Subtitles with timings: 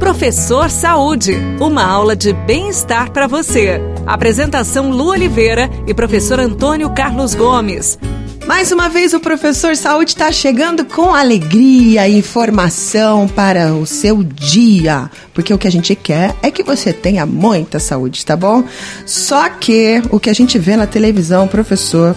[0.00, 3.78] Professor Saúde, uma aula de bem-estar para você.
[4.06, 7.98] Apresentação Lu Oliveira e professor Antônio Carlos Gomes.
[8.46, 14.24] Mais uma vez o professor Saúde está chegando com alegria e informação para o seu
[14.24, 18.64] dia, porque o que a gente quer é que você tenha muita saúde, tá bom?
[19.04, 22.16] Só que o que a gente vê na televisão, professor,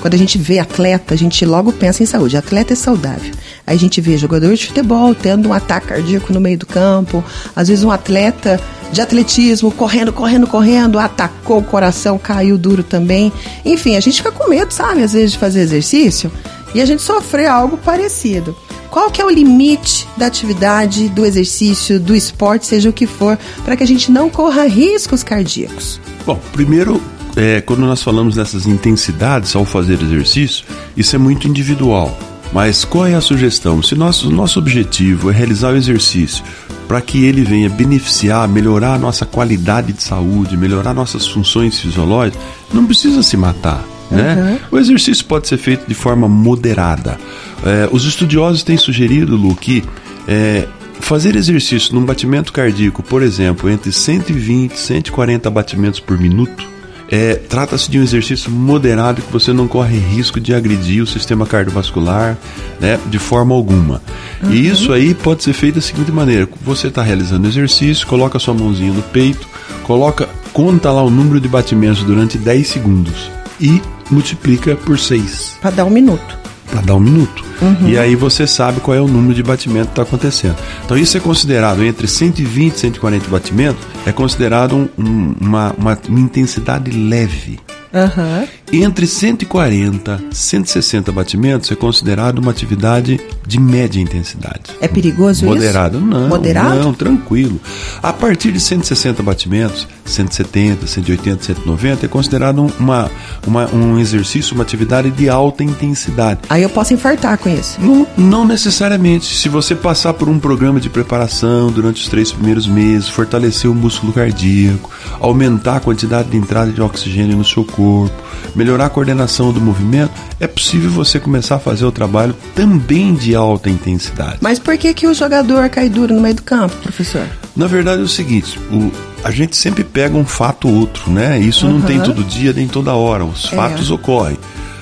[0.00, 2.36] quando a gente vê atleta, a gente logo pensa em saúde.
[2.36, 3.30] Atleta é saudável.
[3.70, 7.22] A gente vê jogador de futebol tendo um ataque cardíaco no meio do campo.
[7.54, 13.32] Às vezes um atleta de atletismo correndo, correndo, correndo, atacou o coração, caiu duro também.
[13.64, 16.32] Enfim, a gente fica com medo, sabe, às vezes de fazer exercício
[16.74, 18.56] e a gente sofrer algo parecido.
[18.90, 23.38] Qual que é o limite da atividade, do exercício, do esporte, seja o que for,
[23.64, 26.00] para que a gente não corra riscos cardíacos?
[26.26, 27.00] Bom, primeiro
[27.36, 30.66] é, quando nós falamos dessas intensidades ao fazer exercício,
[30.96, 32.18] isso é muito individual.
[32.52, 33.82] Mas qual é a sugestão?
[33.82, 36.44] Se nosso, nosso objetivo é realizar o exercício
[36.88, 42.42] para que ele venha beneficiar, melhorar a nossa qualidade de saúde, melhorar nossas funções fisiológicas,
[42.72, 43.84] não precisa se matar.
[44.10, 44.58] Né?
[44.72, 44.76] Uhum.
[44.76, 47.16] O exercício pode ser feito de forma moderada.
[47.64, 49.84] É, os estudiosos têm sugerido, Lu, que
[50.26, 50.66] é,
[51.00, 56.69] fazer exercício num batimento cardíaco, por exemplo, entre 120 e 140 batimentos por minuto,
[57.10, 61.44] é, Trata-se de um exercício moderado que você não corre risco de agredir o sistema
[61.44, 62.38] cardiovascular
[62.78, 64.00] né, de forma alguma.
[64.42, 64.52] Uhum.
[64.52, 68.54] E isso aí pode ser feito da seguinte maneira: você está realizando exercício, coloca sua
[68.54, 69.48] mãozinha no peito,
[69.82, 73.30] coloca, conta lá o número de batimentos durante 10 segundos
[73.60, 75.58] e multiplica por 6.
[75.60, 77.44] Para dar um minuto para dar um minuto.
[77.60, 77.88] Uhum.
[77.88, 80.56] E aí você sabe qual é o número de batimento que está acontecendo.
[80.84, 86.20] Então isso é considerado entre 120 e 140 batimentos, é considerado um, uma, uma, uma
[86.20, 87.58] intensidade leve.
[87.92, 88.46] Uhum.
[88.72, 94.70] Entre 140 e 160 batimentos é considerado uma atividade de média intensidade.
[94.80, 95.98] É perigoso Moderado.
[95.98, 96.06] isso?
[96.06, 96.78] Não, Moderado?
[96.78, 97.60] não, tranquilo.
[98.00, 103.10] A partir de 160 batimentos, 170, 180, 190 é considerado uma,
[103.44, 106.40] uma, um exercício, uma atividade de alta intensidade.
[106.48, 107.80] Aí eu posso infartar com isso?
[107.80, 109.36] Não, não necessariamente.
[109.36, 113.74] Se você passar por um programa de preparação durante os três primeiros meses, fortalecer o
[113.74, 118.22] músculo cardíaco, aumentar a quantidade de entrada de oxigênio no seu corpo, corpo,
[118.54, 123.34] melhorar a coordenação do movimento, é possível você começar a fazer o trabalho também de
[123.34, 124.38] alta intensidade.
[124.40, 127.26] Mas por que, que o jogador cai duro no meio do campo, professor?
[127.56, 128.92] Na verdade é o seguinte, o,
[129.24, 131.38] a gente sempre pega um fato ou outro, né?
[131.38, 131.78] Isso uhum.
[131.78, 133.56] não tem todo dia nem toda hora, os é.
[133.56, 134.38] fatos ocorrem.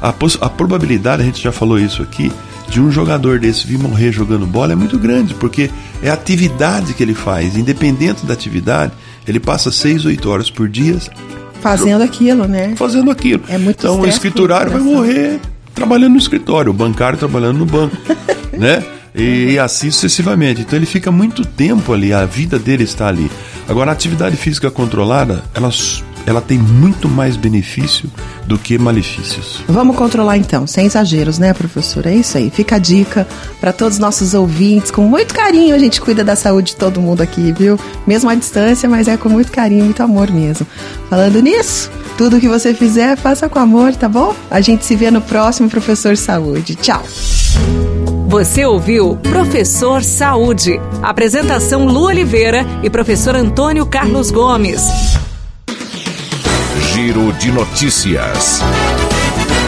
[0.00, 0.08] A,
[0.40, 2.30] a probabilidade, a gente já falou isso aqui,
[2.68, 5.70] de um jogador desse vir morrer jogando bola é muito grande, porque
[6.02, 8.92] é a atividade que ele faz, independente da atividade,
[9.26, 10.98] ele passa 6, 8 horas por dia
[11.62, 12.74] Fazendo aquilo, né?
[12.76, 13.44] Fazendo aquilo.
[13.48, 15.40] É muito então o escriturário vai morrer
[15.74, 17.96] trabalhando no escritório, o bancário trabalhando no banco,
[18.52, 18.84] né?
[19.14, 20.62] E, e, assim sucessivamente.
[20.62, 23.30] Então ele fica muito tempo ali, a vida dele está ali.
[23.68, 25.70] Agora a atividade física controlada, ela
[26.26, 28.10] ela tem muito mais benefício
[28.46, 29.62] do que malefícios.
[29.68, 32.06] Vamos controlar então, sem exageros, né, professor?
[32.06, 32.50] É isso aí.
[32.50, 33.26] Fica a dica
[33.60, 34.90] para todos os nossos ouvintes.
[34.90, 37.78] Com muito carinho a gente cuida da saúde de todo mundo aqui, viu?
[38.06, 40.66] Mesmo à distância, mas é com muito carinho, muito amor mesmo.
[41.08, 44.34] Falando nisso, tudo que você fizer, faça com amor, tá bom?
[44.50, 46.74] A gente se vê no próximo Professor Saúde.
[46.76, 47.02] Tchau.
[48.28, 50.80] Você ouviu Professor Saúde.
[51.02, 54.82] Apresentação Lu Oliveira e professor Antônio Carlos Gomes.
[56.92, 58.60] Giro de Notícias.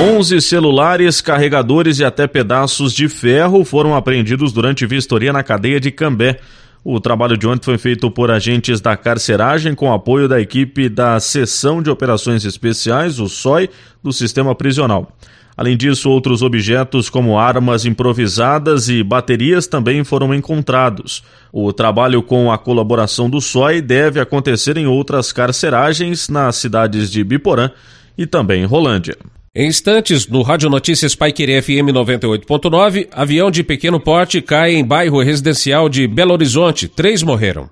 [0.00, 5.92] 11 celulares, carregadores e até pedaços de ferro foram apreendidos durante vistoria na cadeia de
[5.92, 6.40] Cambé.
[6.84, 11.20] O trabalho de ontem foi feito por agentes da carceragem com apoio da equipe da
[11.20, 13.70] Seção de Operações Especiais, o SOI,
[14.02, 15.12] do Sistema Prisional.
[15.56, 21.22] Além disso, outros objetos como armas improvisadas e baterias também foram encontrados.
[21.52, 27.22] O trabalho com a colaboração do SOI deve acontecer em outras carceragens nas cidades de
[27.22, 27.70] Biporã
[28.18, 29.16] e também Rolândia.
[29.54, 35.22] Em instantes, no Rádio Notícias Paiquerê FM 98.9, avião de pequeno porte cai em bairro
[35.22, 36.88] residencial de Belo Horizonte.
[36.88, 37.68] Três morreram.